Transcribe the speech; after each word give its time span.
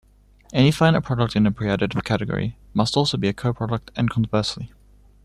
Any 0.51 0.71
finite 0.71 1.03
product 1.03 1.35
in 1.35 1.45
a 1.45 1.51
preadditive 1.51 2.03
category 2.03 2.57
must 2.73 2.97
also 2.97 3.17
be 3.17 3.27
a 3.27 3.33
coproduct, 3.33 3.91
and 3.95 4.09
conversely. 4.09 4.71